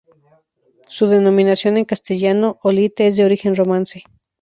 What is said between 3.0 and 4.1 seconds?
es de origen romance.